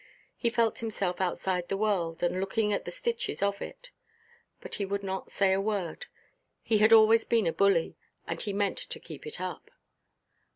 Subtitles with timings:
[0.35, 3.91] He felt himself outside the world, and looking at the stitches of it.
[4.59, 6.07] But he would not say a word.
[6.63, 9.69] He had always been a bully, and he meant to keep it up.